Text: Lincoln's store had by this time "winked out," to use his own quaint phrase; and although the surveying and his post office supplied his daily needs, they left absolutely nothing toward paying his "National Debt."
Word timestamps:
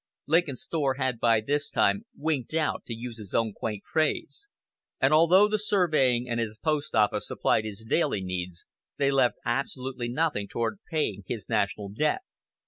Lincoln's 0.25 0.63
store 0.63 0.95
had 0.95 1.19
by 1.19 1.41
this 1.41 1.69
time 1.69 2.07
"winked 2.17 2.55
out," 2.55 2.83
to 2.87 2.95
use 2.95 3.19
his 3.19 3.35
own 3.35 3.53
quaint 3.53 3.83
phrase; 3.85 4.47
and 4.99 5.13
although 5.13 5.47
the 5.47 5.59
surveying 5.59 6.27
and 6.27 6.39
his 6.39 6.57
post 6.57 6.95
office 6.95 7.27
supplied 7.27 7.65
his 7.65 7.85
daily 7.87 8.21
needs, 8.21 8.65
they 8.97 9.11
left 9.11 9.37
absolutely 9.45 10.09
nothing 10.09 10.47
toward 10.47 10.79
paying 10.89 11.21
his 11.27 11.49
"National 11.49 11.87
Debt." 11.87 12.21